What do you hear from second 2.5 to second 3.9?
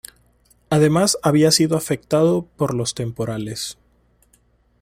por los temporales.